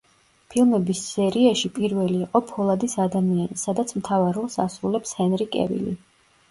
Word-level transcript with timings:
ფილმების 0.53 1.01
სერიაში 1.09 1.69
პირველი 1.75 2.17
იყო 2.29 2.43
„ფოლადის 2.53 2.99
ადამიანი“, 3.07 3.61
სადაც 3.67 3.95
მთავარ 4.03 4.37
როლს 4.43 4.61
ასრულებს 4.69 5.19
ჰენრი 5.21 5.51
კევილი. 5.57 5.97